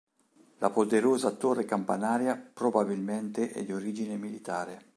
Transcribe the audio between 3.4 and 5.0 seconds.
è di origine militare.